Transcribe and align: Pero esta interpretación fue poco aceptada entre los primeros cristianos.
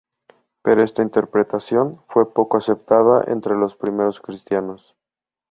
Pero 0.63 0.81
esta 0.81 1.03
interpretación 1.03 2.01
fue 2.07 2.33
poco 2.33 2.57
aceptada 2.57 3.21
entre 3.27 3.53
los 3.55 3.75
primeros 3.75 4.19
cristianos. 4.19 4.95